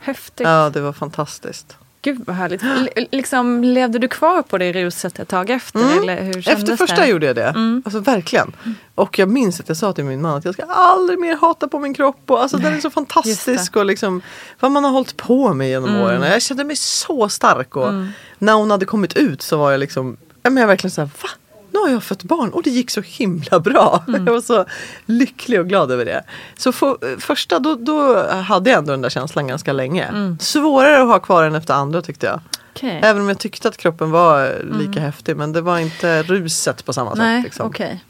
[0.00, 0.46] Häftigt.
[0.46, 1.76] Ja, det var fantastiskt.
[2.02, 2.62] Gud vad härligt.
[2.96, 5.80] L- liksom, levde du kvar på det ruset ett tag efter?
[6.02, 7.06] Eller hur kändes Efter första det?
[7.06, 7.80] gjorde jag det.
[7.84, 8.52] Alltså verkligen.
[8.94, 11.68] Och jag minns att jag sa till min man att jag ska aldrig mer hata
[11.68, 12.30] på min kropp.
[12.30, 13.76] Och, alltså, den är så fantastisk.
[13.76, 14.22] Och liksom,
[14.60, 16.22] vad man har hållit på med genom åren.
[16.22, 17.76] Jag kände mig så stark.
[17.76, 17.92] Och
[18.38, 21.10] När hon hade kommit ut så var jag liksom, ja, men jag verkligen så här,
[21.22, 21.28] va?
[21.70, 24.04] Nu har jag fött barn och det gick så himla bra.
[24.06, 24.64] Jag var så
[25.06, 26.24] lycklig och glad över det.
[26.56, 30.36] Så för, första då, då hade jag ändå den där känslan ganska länge.
[30.40, 32.40] Svårare att ha kvar den efter andra tyckte jag.
[32.72, 33.00] Okej.
[33.04, 36.92] Även om jag tyckte att kroppen var lika häftig men det var inte ruset på
[36.92, 37.44] samma Nej, sätt.
[37.44, 37.66] Liksom.
[37.66, 38.04] okej.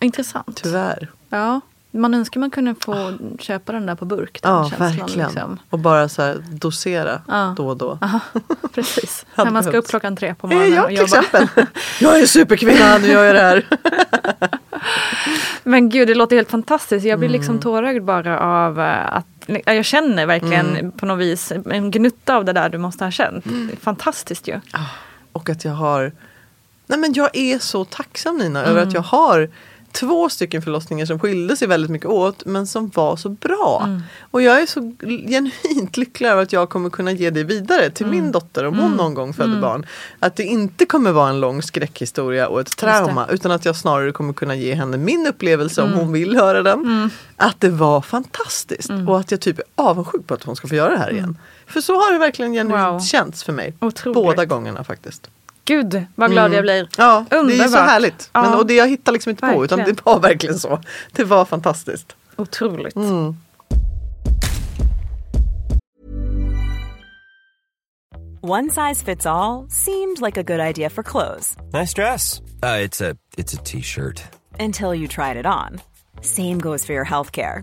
[0.00, 0.60] Intressant.
[0.62, 1.10] Tyvärr.
[1.28, 1.60] Ja,
[1.92, 4.40] man önskar man kunde få köpa den där på burk.
[4.42, 5.28] Ja, verkligen.
[5.28, 5.58] Liksom.
[5.70, 7.54] Och bara så här dosera Ja.
[7.56, 7.98] då och då.
[8.02, 8.20] Aha,
[8.74, 9.26] precis.
[9.36, 11.04] När man ska upp klockan tre på Eh, morgonen ja, och jobba.
[11.04, 11.46] exempel.
[12.00, 13.66] jag är superkvinna, nu gör jag det här.
[15.62, 17.06] Men gud, det låter helt fantastiskt.
[17.06, 17.40] Jag blir Mm.
[17.40, 20.92] liksom tårögd bara av eh, att ja, jag känner verkligen Mm.
[20.92, 23.46] på något vis en gnutta av det där du måste ha känt.
[23.46, 23.70] Mm.
[23.80, 24.60] Fantastiskt ju.
[25.32, 26.12] Och att jag har
[26.86, 28.70] Nej men jag är så tacksam Nina Mm.
[28.70, 29.50] över att jag har
[29.92, 33.82] två stycken förlossningar som skilde sig väldigt mycket åt men som var så bra.
[33.86, 34.02] Mm.
[34.30, 34.92] Och jag är så
[35.28, 38.16] genuint lycklig över att jag kommer kunna ge det vidare till Mm.
[38.20, 39.86] min dotter om hon någon gång föder barn.
[40.18, 44.12] Att det inte kommer vara en lång skräckhistoria och ett trauma utan att jag snarare
[44.12, 45.92] kommer kunna ge henne min upplevelse Mm.
[45.94, 47.10] om hon vill höra den.
[47.36, 50.74] Att det var fantastiskt och att jag typ är avundsjuk på att hon ska få
[50.74, 51.38] göra det här igen.
[51.66, 52.92] För så har det verkligen genuint Mm.
[52.92, 53.00] Wow.
[53.00, 53.74] känts för mig.
[53.80, 54.14] Otroligt.
[54.14, 55.30] Båda gångerna faktiskt.
[55.64, 56.74] Gud vad glad jag blir.
[56.78, 56.88] Mm.
[56.98, 57.88] Ja, det är så Underbart.
[57.88, 58.30] härligt.
[58.32, 58.56] Men, Ja.
[58.56, 59.96] och det jag hittar liksom inte på utan Verkligen.
[59.96, 60.80] det var verkligen så.
[61.12, 62.16] Det var fantastiskt.
[62.36, 62.96] Otroligt.
[62.96, 63.36] Mm.
[68.44, 72.40] One size fits all seemed like a good idea for clothes Nice dress.
[72.62, 74.22] Uh, it's a it's a t-shirt.
[74.60, 75.80] until you tried it on.
[76.20, 77.62] Same goes for your healthcare.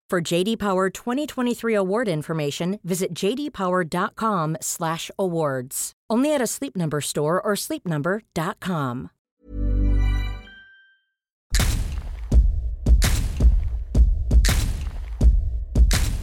[0.11, 5.91] For JD Power 2023 award information, visit jdpower.com/awards.
[6.13, 9.09] Only at a Sleep Number store or sleepnumber.com.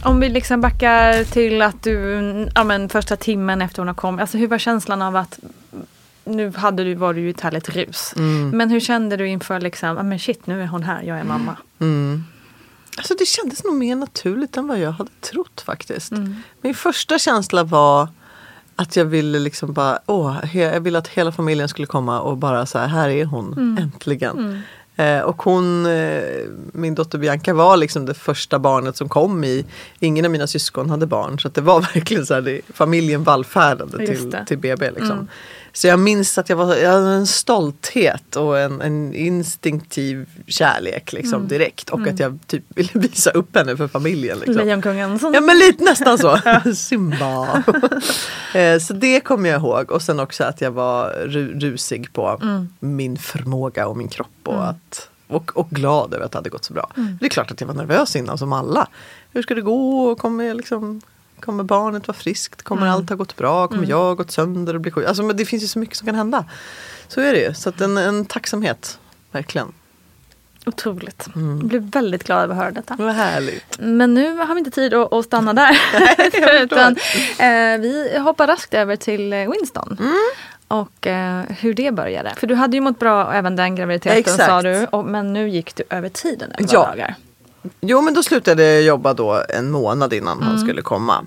[0.03, 1.91] Om vi liksom backar till att du,
[2.55, 5.39] ja men första timmen efter hon har kommit, alltså hur var känslan av att
[6.25, 8.13] nu hade du, var du ju i ett härligt rus.
[8.53, 11.23] Men hur kände du inför liksom, ja men shit nu är hon här, jag är
[11.23, 11.57] mamma.
[12.99, 16.11] Alltså det kändes nog mer naturligt än vad jag hade trott faktiskt.
[16.61, 18.07] Min första känsla var
[18.75, 22.65] att jag ville liksom bara, åh, jag ville att hela familjen skulle komma och bara
[22.65, 24.63] så här, här är hon, äntligen.
[24.95, 26.21] Eh, och hon, eh,
[26.73, 29.65] min dotter Bianca var liksom det första barnet som kom i,
[29.99, 33.97] ingen av mina syskon hade barn så det var verkligen så här, det, familjen vallfärdade
[33.97, 35.27] till, till BB liksom.
[35.73, 41.13] Så jag minns att jag, var, jag hade en stolthet och en, en instinktiv kärlek
[41.13, 44.37] liksom direkt och att jag typ ville visa upp henne för familjen.
[44.37, 44.55] Liksom.
[44.55, 45.19] Lejonkungen.
[45.33, 46.39] Ja men lite nästan så.
[46.75, 47.63] Simba.
[48.53, 49.91] Eh, så det kommer jag ihåg.
[49.91, 52.41] Och sen också att jag var ru- rusig på
[52.79, 54.27] min förmåga och min kropp.
[54.43, 56.91] Och, att, och, och glad över att det hade gått så bra.
[57.19, 58.87] Det är klart att jag var nervös innan som alla.
[59.31, 60.15] Hur ska det gå?
[60.15, 61.01] Kommer, jag liksom,
[61.41, 62.63] kommer barnet vara friskt?
[62.63, 63.67] Kommer allt ha gått bra?
[63.67, 65.07] Kommer jag ha gått sönder och bli sjuk?
[65.07, 66.45] Alltså, men det finns ju så mycket som kan hända.
[67.07, 67.53] Så är det ju.
[67.53, 68.99] Så en, en tacksamhet.
[69.31, 69.71] Verkligen.
[70.65, 71.27] Otroligt.
[71.35, 72.95] Jag blev väldigt glad över att höra detta.
[72.99, 73.79] Vad härligt.
[73.79, 75.79] Men nu har vi inte tid att, att stanna där.
[76.63, 76.95] Utan,
[77.39, 79.97] eh, vi hoppar raskt över till eh, Winston.
[79.99, 80.13] Mm.
[80.67, 82.33] Och eh, hur det började.
[82.37, 84.45] För du hade ju mått bra även den graviditeten Exakt.
[84.45, 84.85] sa du.
[84.85, 86.85] Och, men nu gick du över tiden elva Ja.
[86.85, 87.15] dagar.
[87.81, 91.25] Jo men då slutade jag jobba då en månad innan han skulle komma.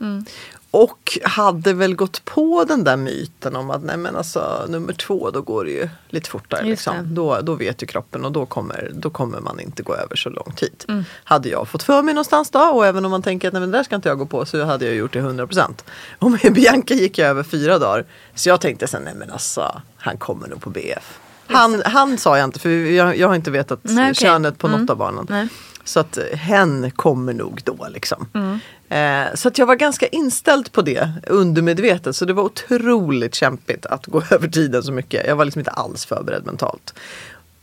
[0.70, 5.30] Och hade väl gått på den där myten om att nej men alltså nummer två
[5.30, 6.62] då går det ju lite fortare.
[6.64, 7.14] Liksom.
[7.14, 10.28] Då, då vet ju kroppen och då kommer, då kommer man inte gå över så
[10.28, 10.84] lång tid.
[11.24, 13.70] Hade jag fått för mig någonstans då och även om man tänker att nej men
[13.70, 15.70] det där ska inte jag gå på så hade jag gjort det 100%.
[16.18, 18.04] Och med Bianca gick jag över fyra dagar.
[18.34, 21.18] Så jag tänkte sen nej men alltså han kommer nog på BF.
[21.46, 24.14] Han, han sa jag inte för jag, jag har inte vetat Nej, okej.
[24.14, 25.26] könet på något av barnen.
[25.28, 25.48] Nej.
[25.84, 28.28] Så att hen kommer nog då liksom.
[28.34, 28.58] Mm.
[28.88, 32.16] Eh, så att jag var ganska inställd på det undermedvetet.
[32.16, 35.26] Så det var otroligt kämpigt att gå över tiden så mycket.
[35.26, 36.94] Jag var liksom inte alls förberedd mentalt.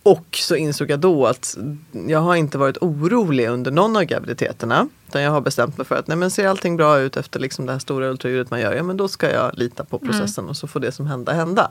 [0.03, 1.58] Och så insåg jag då att
[2.08, 4.88] jag har inte varit orolig under någon av graviditeterna.
[5.09, 7.65] Utan jag har bestämt mig för att nej, men ser allting bra ut efter liksom
[7.65, 8.73] det här stora ultraljudet man gör.
[8.73, 11.69] Ja men då ska jag lita på processen och så får det som hända hända.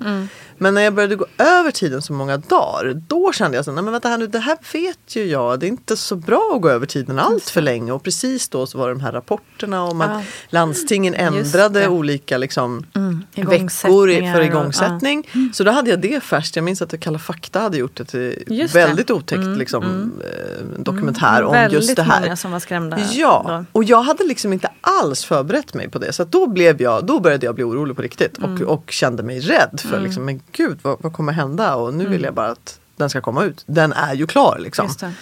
[0.59, 3.03] Men när jag började gå över tiden så många dagar.
[3.09, 5.61] Då kände jag så nej men vänta här nu det här vet ju jag.
[5.61, 7.93] Det är inte så bra att gå över tiden allt för länge.
[7.93, 12.87] Och precis då så var de här rapporterna om att landstingen ändrade olika liksom,
[13.35, 15.29] veckor Igångsättningar för och- igångsättning.
[15.53, 16.57] Så då hade jag det färskt.
[16.57, 18.81] Jag minns att Kalla fakta hade gjort ett Just det.
[18.81, 19.85] Mm, väldigt otäckt liksom,
[20.25, 22.21] eh, dokumentär om Väldigt just det här.
[22.21, 22.99] många som var skrämda.
[23.13, 23.65] Ja, då.
[23.73, 26.13] och jag hade liksom inte alls förberett mig på det.
[26.13, 28.55] Så då, blev jag, då började jag bli orolig på riktigt Mm.
[28.55, 31.75] och, och kände mig rädd för liksom, men gud vad, vad kommer hända?
[31.75, 33.65] Och nu vill jag bara att den ska komma ut.
[33.67, 34.89] Den är ju klar liksom.
[35.03, 35.15] Mm.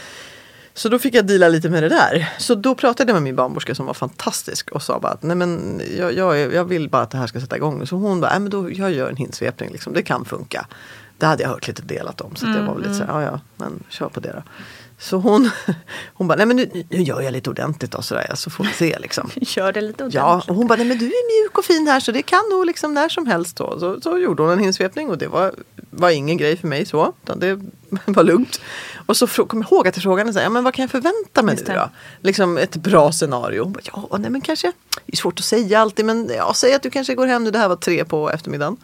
[0.74, 2.28] Så då fick jag deala lite med det där.
[2.38, 5.36] Så då pratade jag med min barnmorska som var fantastisk och sa bara att nej
[5.36, 7.86] men jag, jag, jag vill bara att det här ska sätta igång.
[7.86, 10.66] Så hon bara, nej men då jag gör en hinsvepning liksom, det kan funka.
[11.18, 13.20] Det hade jag hört lite delat om så att jag var väl lite så här,
[13.20, 14.42] ja ja, men kör på det då.
[14.98, 15.50] Så hon,
[16.14, 18.70] hon bara, nej men nu, nu gör jag lite ordentligt då sådär, så får vi
[18.72, 19.30] se liksom.
[19.36, 20.50] Gör det lite Ja, ordentligt.
[20.50, 22.66] och hon bara, nej men du är mjuk och fin här så det kan nog
[22.66, 23.80] liksom när som helst då.
[23.80, 25.52] Så, så gjorde hon en hinsvepning och det var,
[25.90, 27.12] var ingen grej för mig så.
[27.36, 27.60] Det
[28.04, 28.60] var lugnt.
[29.06, 30.90] Och så kom jag ihåg att jag frågade så här, ja, men vad kan jag
[30.90, 31.90] förvänta mig Just nu då?
[32.20, 33.74] Liksom ett bra scenario.
[33.84, 34.72] Ja nej men kanske,
[35.06, 37.50] det är svårt att säga alltid men ja, säg att du kanske går hem nu,
[37.50, 38.76] det här var tre på eftermiddagen.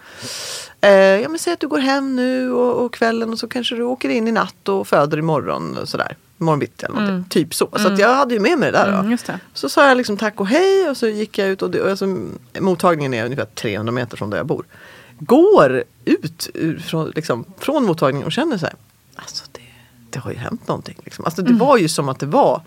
[0.80, 3.74] Eh, ja men säg att du går hem nu och, och kvällen och så kanske
[3.74, 6.16] du åker in i natt och föder imorgon och sådär.
[6.40, 7.28] Imorgon bitti eller någonting.
[7.28, 7.68] Typ så.
[7.76, 8.98] Så att jag hade ju med mig det där då.
[8.98, 9.40] Mm, just det.
[9.54, 11.90] Så sa jag liksom tack och hej och så gick jag ut och, det, och
[11.90, 12.16] alltså,
[12.60, 14.64] mottagningen är ungefär 300 meter från där jag bor.
[15.18, 18.74] går ut ur, från, liksom, från mottagningen och känner så här,
[19.16, 19.60] alltså det,
[20.10, 20.96] det har ju hänt någonting.
[21.04, 21.24] Liksom.
[21.24, 22.62] Alltså, det var ju som att det var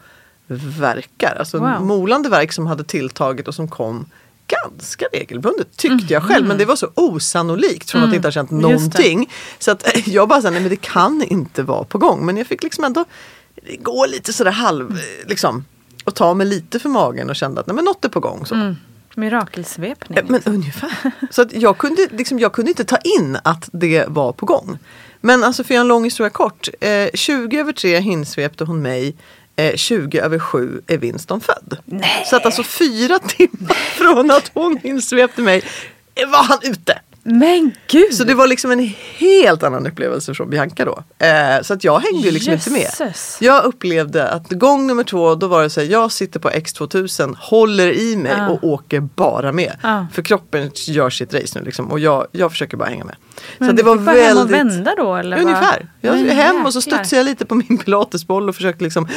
[0.79, 1.81] verkar, alltså Wow.
[1.81, 4.05] molande verk som hade tilltagit och som kom
[4.47, 6.47] ganska regelbundet tyckte jag själv.
[6.47, 8.61] Men det var så osannolikt från att inte ha känt Mm.
[8.61, 9.31] Någonting.
[9.59, 12.25] Så att jag bara sa, nej men det kan inte vara på gång.
[12.25, 13.05] Men jag fick liksom ändå
[13.79, 15.65] gå lite sådär halv, liksom.
[16.03, 18.45] Och ta mig lite för magen och kände att nej men något är på gång.
[18.45, 18.55] Så.
[18.55, 18.75] Mm.
[19.15, 20.19] Mirakelsvepning.
[20.27, 21.11] Men ungefär.
[21.31, 24.77] Så att jag, kunde, liksom, jag kunde inte ta in att det var på gång.
[25.25, 26.67] Men alltså för att göra en lång historia kort.
[26.79, 29.15] Eh, 20 över 3 hinsvepte hon mig.
[29.55, 31.77] Eh, 20 över 7 är Winston född.
[32.25, 35.63] Så att alltså fyra timmar från att hon hinsvepte mig
[36.27, 36.99] var han ute.
[37.27, 38.13] Men gud!
[38.13, 41.03] Så det var liksom en helt annan upplevelse från Bianca då.
[41.25, 43.13] Eh, så att jag hängde ju liksom inte med.
[43.39, 47.35] Jag upplevde att gång nummer två då var det så här, jag sitter på X2000,
[47.39, 48.49] håller i mig Ja.
[48.49, 49.77] och åker bara med.
[49.83, 50.07] Ja.
[50.13, 53.15] För kroppen gör sitt race nu liksom, och jag, jag försöker bara hänga med.
[53.57, 54.75] Men så det var bara hem och väldigt...
[54.77, 55.41] vända då eller?
[55.41, 55.87] Ungefär.
[56.01, 59.07] Jag Men hem och så studsade jag lite på min pilatesboll och försökte liksom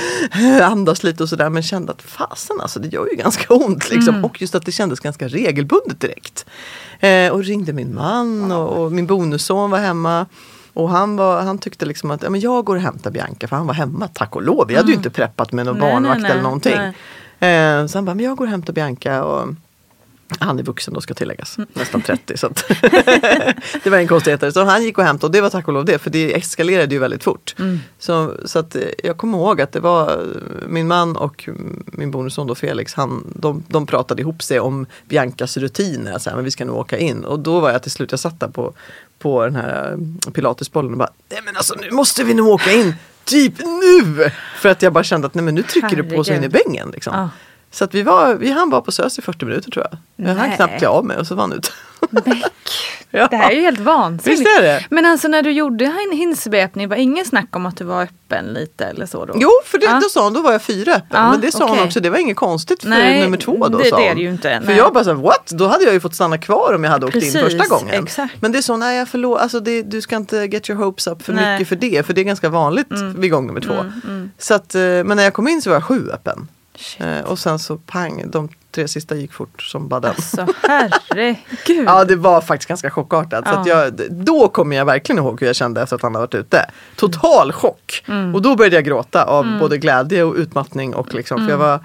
[0.62, 1.51] andas lite och sådär.
[1.51, 3.90] Men kände att fasen alltså det gör ju ganska ont.
[3.90, 4.14] Liksom.
[4.14, 4.25] Mm.
[4.25, 6.47] Och just att det kändes ganska regelbundet direkt.
[7.00, 10.26] Eh, och ringde min man och, och min bonusson var hemma.
[10.72, 13.56] Och han, var, han tyckte liksom att ja, men jag går och hämtar Bianca för
[13.56, 14.64] han var hemma tack och lov.
[14.68, 15.88] Vi hade ju inte preppat med någon Mm.
[15.88, 16.74] Nej, nej, barnvakt nej, eller någonting.
[17.38, 17.80] nej.
[17.80, 19.24] Eh, så han bara, men jag går och hämtar Bianca.
[19.24, 19.48] Och,
[20.38, 21.69] han är vuxen då ska tilläggas, Mm.
[21.75, 22.37] nästan 30.
[22.37, 22.49] Så
[23.85, 24.55] det var en konstighet.
[24.55, 26.95] Så han gick och hämtade och det var tack och lov det för det eskalerade
[26.95, 27.55] ju väldigt fort.
[27.59, 27.81] Mm.
[27.99, 31.49] Så, så att eh, jag kommer ihåg att det var eh, min man och
[31.87, 36.19] min bonusson då Felix, han, de, de pratade ihop sig om Biancas rutiner.
[36.19, 37.25] Så här, men vi ska nog åka in.
[37.25, 38.73] Och då var jag till slut, jag satt där på,
[39.19, 39.93] på den här
[40.27, 42.95] eh, pilatesbollen och bara, nej men alltså nu måste vi nog åka in.
[43.25, 44.31] Typ nu!
[44.57, 46.47] För att jag bara kände att nej men nu trycker det på sig in i
[46.47, 46.62] Herregud.
[46.67, 46.91] bängen.
[46.91, 47.14] Liksom.
[47.14, 47.29] Ja.
[47.70, 50.28] Så att vi, var, vi hann vara på SÖS i 40 minuter tror jag.
[50.28, 51.68] Jag hann knappt klä av mig och så var han ute.
[53.11, 53.26] Ja.
[53.31, 54.40] Det här är ju helt vansinnigt.
[54.40, 54.85] Visst är det?
[54.90, 58.44] Men alltså när du gjorde en hinsvepning var ingen snack om att du var öppen
[58.46, 59.35] lite eller så då?
[59.37, 60.00] Jo, för det, Ja.
[60.02, 61.07] då sa hon, då var jag fyra öppen.
[61.11, 61.85] Ja, men det sa hon okej.
[61.85, 64.16] också, det var inget konstigt för Nej, nummer två då det- sa det är hon.
[64.16, 64.76] det ju inte, För nej.
[64.76, 65.46] jag bara så här, what?
[65.54, 68.04] Då hade jag ju fått stanna kvar om jag hade åkt in Precis, första gången.
[68.04, 68.35] exakt.
[68.42, 71.07] Men det är så, nej jag förlåt, alltså det, du ska inte get your hopes
[71.07, 71.44] up för Nej.
[71.44, 71.54] Mm.
[71.54, 72.07] mycket för det.
[72.07, 73.74] För det är ganska vanligt vid gång nummer två.
[74.38, 76.48] Så att, eh, men när jag kom in så var jag sju öppen.
[76.99, 80.14] Eh, och sen så pang, de tre sista gick fort som bara den.
[80.23, 81.85] Så herregud.
[81.87, 83.45] Ja det var faktiskt ganska chockartat.
[83.49, 83.61] Så Ja.
[83.61, 86.35] att jag, då kommer jag verkligen ihåg hur jag kände efter att han hade varit
[86.35, 86.71] ute.
[86.97, 88.05] Total chock.
[88.09, 88.35] Mm.
[88.35, 90.95] Och då började jag gråta av både glädje och utmattning.
[90.95, 91.69] Och liksom, För jag Mm.
[91.69, 91.81] var,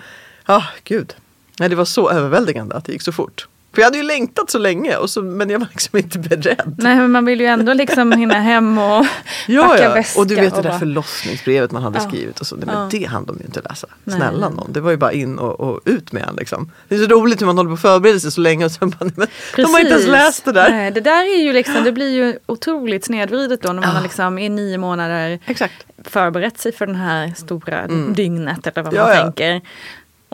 [0.45, 1.15] ja gud.
[1.59, 3.47] Nej, det var så överväldigande att det gick så fort.
[3.73, 6.75] För jag hade ju längtat så länge och så, men jag var liksom inte beredd.
[6.77, 9.05] Nej men man vill ju ändå liksom hinna hem och
[9.47, 9.93] Ja, packa ja.
[9.93, 10.19] väska.
[10.21, 12.07] Och du vet det där förlossningsbrevet man hade Ja.
[12.09, 12.55] skrivit och så.
[12.55, 12.79] Nej, Ja.
[12.79, 13.87] men det hann de ju inte läsa.
[14.03, 14.55] Snälla nej.
[14.57, 14.73] någon.
[14.73, 16.71] Det var ju bara in och, och ut med en liksom.
[16.87, 18.89] Det är så roligt hur man håller på att förbereda sig så länge och sen
[18.89, 20.69] bara, men de har inte ens läst det där.
[20.69, 24.01] Nej, det där är ju liksom, det blir ju otroligt snedvridet då när man har
[24.03, 25.85] liksom i nio månader Exakt.
[26.03, 28.95] förberett sig för den här stora dygnet eller vad Mm.
[28.95, 29.23] Ja, man ja.
[29.23, 29.61] tänker.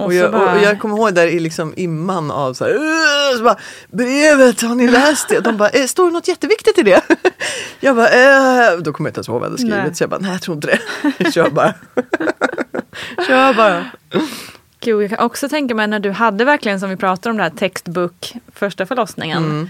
[0.05, 3.57] Och, jag, och jag kommer ihåg där i liksom imman av så här, så bara,
[3.91, 5.39] brevet, har ni läst det?
[5.39, 7.01] De bara, "Eh, står det något jätteviktigt i det?
[7.79, 8.77] Jag bara, eh.
[8.77, 9.83] då kommer jag inte ens ihåg vad jag hade skrivit.
[9.85, 9.95] Nej.
[9.95, 10.79] Så jag bara, nej jag tror inte
[11.17, 11.31] det.
[11.33, 11.73] Kör bara.
[13.27, 13.85] Kör bara.
[14.79, 17.43] Gud, jag kan också tänka mig när du hade verkligen som vi pratade om det
[17.43, 19.43] här textbook första förlossningen.
[19.43, 19.69] Mm.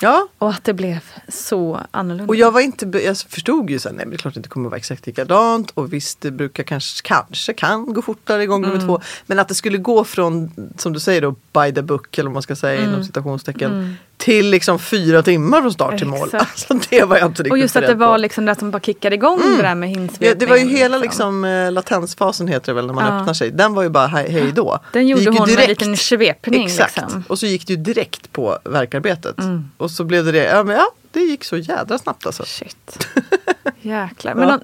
[0.00, 2.30] Ja, Och att det blev så annorlunda.
[2.30, 4.66] och jag var inte, jag förstod ju sen, nej det är klart det inte kommer
[4.66, 5.70] att vara exakt likadant.
[5.70, 9.00] Och visst det brukar kanske, kanske kan gå fortare gång nummer två.
[9.26, 12.32] Men att det skulle gå från, som du säger då, by the book eller vad
[12.34, 13.96] man ska säga inom citationstecken.
[14.24, 16.28] Till liksom fyra timmar från start till mål.
[16.32, 18.80] Alltså det var jag inte riktigt och just att det var liksom det som bara
[18.80, 20.28] kickade igång det där med hinsvepning.
[20.28, 23.20] Ja, det var ju hela liksom, eh, latensfasen heter det väl när man Ja.
[23.20, 23.50] öppnar sig.
[23.50, 24.78] Den var ju bara hej, hej då.
[24.92, 26.64] Den gjorde hon med en liten svepning.
[26.64, 26.96] Exakt.
[26.96, 27.12] Liksom.
[27.12, 27.24] Mm.
[27.28, 29.36] Och så gick det ju direkt på verkarbetet.
[29.76, 30.44] Och så blev det det.
[30.44, 32.44] Ja, men ja, det gick så jädra snabbt alltså.
[32.46, 33.06] Shit.
[33.80, 34.34] Jäklar.
[34.34, 34.58] Men Ja.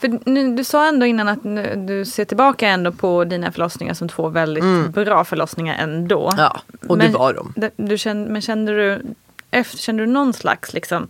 [0.00, 3.94] För nu, du sa ändå innan att nu, du ser tillbaka ändå på dina förlossningar
[3.94, 6.28] som två väldigt bra förlossningar ändå.
[6.28, 6.38] Mm.
[6.38, 7.70] Ja, och det var de.
[7.76, 9.02] Du kände, men kände du,
[9.50, 11.08] efter, kände du någon slags liksom,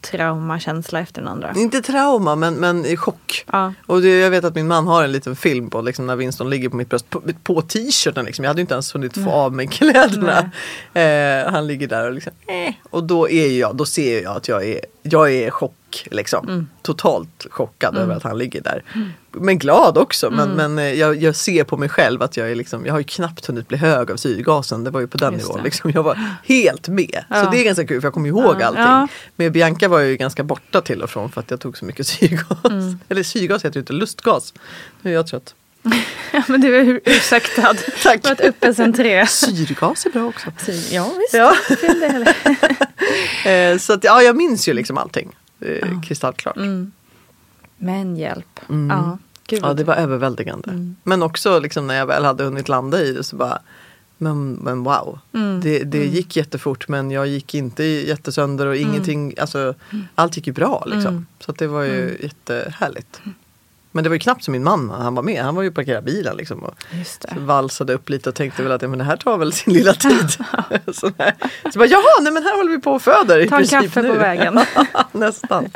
[0.00, 1.52] traumakänsla efter den andra?
[1.56, 3.44] Inte trauma men, men chock.
[3.52, 3.72] Ja.
[3.86, 6.50] Och det, jag vet att min man har en liten film på liksom, när Winston
[6.50, 8.24] ligger på mitt bröst på, på t-shirten.
[8.24, 8.44] Liksom.
[8.44, 10.50] Jag hade inte ens hunnit få av mig kläderna.
[10.94, 12.74] Eh, han ligger där och liksom eh.
[12.90, 15.74] Och då är jag, då ser jag att jag är, jag är chock.
[16.10, 16.48] Liksom.
[16.48, 16.68] Mm.
[16.82, 18.82] Totalt chockad över att han ligger där.
[19.32, 20.30] Men glad också.
[20.30, 20.56] Men, Mm.
[20.74, 23.04] men eh, jag, jag ser på mig själv att jag är liksom, jag har ju
[23.04, 24.84] knappt hunnit bli hög av syrgasen.
[24.84, 25.62] Det var ju på den Just nivån.
[25.64, 25.90] Liksom.
[25.94, 27.24] Jag var helt med.
[27.30, 27.44] Ja.
[27.44, 28.66] Så det är ganska kul för jag kommer ihåg Ja.
[28.66, 28.82] allting.
[28.82, 29.08] Ja.
[29.36, 31.84] Men Bianca var jag ju ganska borta till och från för att jag tog så
[31.84, 32.64] mycket syrgas.
[32.64, 32.98] Mm.
[33.08, 34.54] Eller syrgas heter det inte, lustgas.
[35.02, 35.54] Nu är jag trött.
[36.32, 37.74] Ja, men du är ursäktad.
[38.02, 38.24] Tack.
[38.24, 39.26] Varit uppe sen tre.
[39.26, 40.46] Syrgas är bra också.
[40.90, 41.34] Ja, visst.
[41.34, 41.54] Ja.
[43.44, 45.36] Eh, så att, ja, jag minns ju liksom allting.
[45.60, 46.56] Eh, kristallklart.
[47.76, 48.60] Men hjälp.
[48.68, 49.60] Ja, gud.
[49.62, 50.94] Ja, det var överväldigande.
[51.02, 53.58] Men också liksom när jag väl hade hunnit landa i det så bara
[54.22, 55.18] men, men wow.
[55.62, 59.74] Det, det gick jättefort men jag gick inte jättesönder och ingenting, alltså
[60.14, 61.26] allt gick ju bra liksom.
[61.40, 63.20] Så det var ju jättehärligt.
[63.92, 65.42] Men det var ju knappt som min man han var med.
[65.42, 66.74] Han var ju parkerad bilen liksom och
[67.36, 69.94] valsade upp lite och tänkte väl att ja, men det här tar väl sin lilla
[69.94, 70.30] tid.
[70.94, 71.34] så, där.
[71.72, 74.08] så bara, jaha, nej men här håller vi på och föder Ta en kaffe nu.
[74.08, 74.60] på vägen.
[75.12, 75.68] Nästan.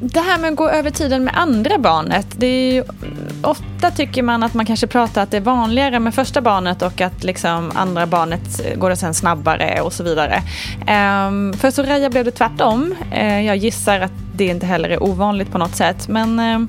[0.00, 2.26] Det här med att gå över tiden med andra barnet.
[2.36, 2.84] Det är ju,
[3.42, 7.00] ofta tycker man att man kanske pratar att det är vanligare med första barnet och
[7.00, 10.42] att liksom andra barnet går det sen snabbare och så vidare.
[10.80, 12.94] Um, för Soraya blev det tvärtom.
[13.12, 16.08] Uh, jag gissar att det inte heller är ovanligt på något sätt.
[16.08, 16.66] Men uh,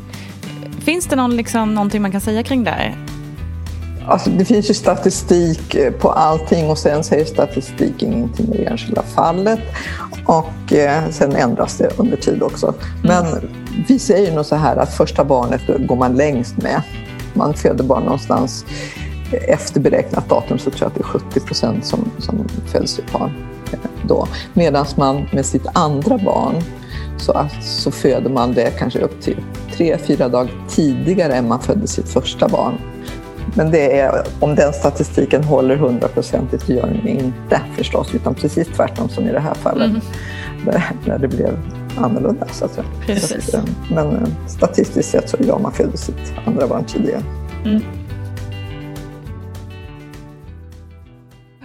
[0.86, 2.96] finns det någon, liksom, någonting man kan säga kring det här?
[4.08, 8.66] Alltså, det finns ju statistik eh, på allting och sen säger statistiken ingenting i det
[8.66, 9.60] enskilda fallet.
[10.26, 12.74] Och eh, sen ändras det under tid också.
[13.04, 13.26] Men
[13.88, 16.82] vi säger nog så här att första barnet går man längst med.
[17.34, 18.66] Man föder barn någonstans
[19.32, 23.04] efter beräknat datum så tror jag att det är 70 procent som, som föds i
[23.14, 23.32] barn
[23.72, 24.28] eh, då.
[24.54, 26.56] Medan man med sitt andra barn
[27.18, 29.38] så, att, så föder man det kanske upp till
[29.76, 32.78] tre, fyra dagar tidigare än man födde sitt första barn.
[33.54, 38.68] Men det är, om den statistiken håller hundraprocentigt, det gör den inte förstås, utan precis
[38.68, 39.92] tvärtom som i det här fallet.
[40.66, 41.58] Där, när det blev
[41.98, 42.48] annorlunda.
[42.48, 42.80] Så att.
[43.06, 43.52] Precis.
[43.52, 47.22] Så att, eh, men eh, statistiskt sett så ja, man födde sitt andra barn tidigare.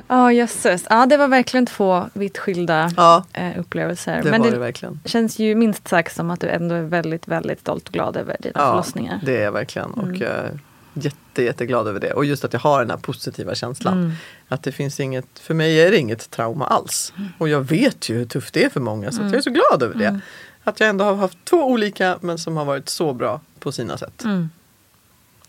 [0.09, 0.87] Ja, jösses.
[0.91, 4.21] Ja, det var verkligen två vitt skilda Ja, eh, upplevelser.
[4.23, 5.01] det Men var det det verkligen.
[5.05, 8.37] känns ju minst sagt som att du ändå är väldigt, väldigt stolt och glad över
[8.41, 9.21] dina Ja, förlossningar.
[9.27, 9.91] det är jag verkligen.
[9.91, 10.59] Och jag är
[10.95, 12.13] jätte, jätteglad över det.
[12.13, 14.15] Och just att jag har den här positiva känslan.
[14.49, 17.13] Att det finns inget, för mig är det inget trauma alls.
[17.39, 19.13] Och jag vet ju hur tufft det är för många.
[19.13, 20.21] Så jag är så glad över det.
[20.65, 23.99] Att jag ändå har haft två olika men som har varit så bra på sina
[23.99, 24.25] sätt.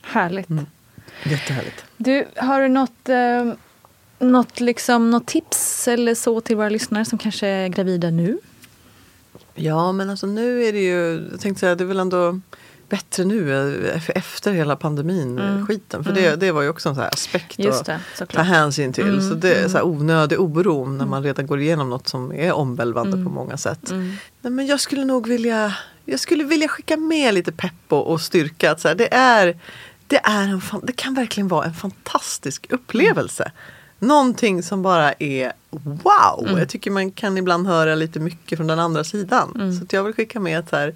[0.02, 0.48] Härligt.
[1.24, 1.86] Jättehärligt.
[1.98, 3.54] Du, har du något, eh,
[4.20, 8.38] något, liksom, något tips eller så till våra lyssnare som kanske är gravida nu?
[9.56, 12.40] Ja men alltså nu är det ju, jag tänkte säga det är väl ändå
[12.92, 13.56] bättre nu
[13.90, 16.04] eh, efter hela pandemin eh, skiten.
[16.04, 18.46] För det, det var ju också en sån aspekt Just att det, ta såklart.
[18.46, 19.30] hänsyn till.
[19.30, 22.52] Så det är så här onödig oro när man redan går igenom något som är
[22.52, 23.92] omvälvande på många sätt.
[24.42, 25.76] Nej, men jag skulle nog vilja,
[26.06, 28.72] jag skulle vilja skicka med lite pepp och, och styrka.
[28.72, 29.60] Att så här, det, är,
[30.08, 33.52] det, är en, det kan verkligen vara en fantastisk upplevelse.
[34.00, 36.60] Någonting som bara är wow.
[36.60, 39.76] Jag tycker man kan ibland höra lite mycket från den andra sidan.
[39.78, 40.96] Så att jag vill skicka med att så här,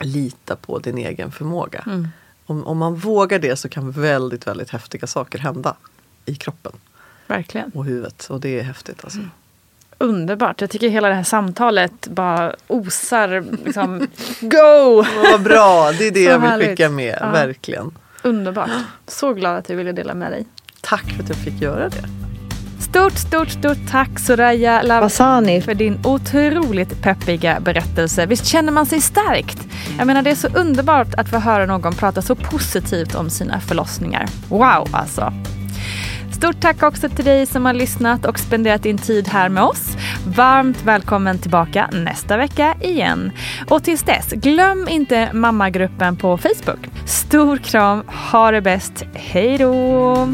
[0.00, 1.84] Lita på din egen förmåga.
[2.46, 5.74] Om, om man vågar det så kan väldigt, väldigt häftiga saker hända
[6.26, 6.72] i kroppen
[7.26, 7.70] Verkligen.
[7.74, 8.26] och huvudet.
[8.30, 9.18] Och det är häftigt alltså.
[9.98, 10.60] Underbart.
[10.60, 13.98] Jag tycker hela det här samtalet bara osar liksom,
[14.40, 15.04] go!
[15.30, 16.68] Vad bra, det är det Så jag vill härligt.
[16.68, 17.18] skicka med.
[17.20, 17.30] Ja.
[17.30, 17.90] Verkligen.
[18.22, 18.70] Underbart.
[19.06, 20.46] Så glad att du ville dela med dig.
[20.80, 22.04] Tack för att jag fick göra det.
[22.90, 28.26] Stort, stort, stort tack Soraya Lavasani för din otroligt peppiga berättelse.
[28.26, 29.68] Visst känner man sig stärkt?
[29.98, 33.60] Jag menar det är så underbart att få höra någon prata så positivt om sina
[33.60, 34.26] förlossningar.
[34.48, 35.32] Wow alltså!
[36.32, 39.96] Stort tack också till dig som har lyssnat och spenderat din tid här med oss.
[40.26, 43.32] Varmt välkommen tillbaka nästa vecka igen.
[43.68, 46.88] Och tills dess, glöm inte mammagruppen på Facebook.
[47.06, 50.28] Stor kram, ha det bäst, hej då!